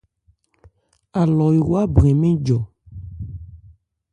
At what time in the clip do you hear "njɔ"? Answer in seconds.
2.39-2.59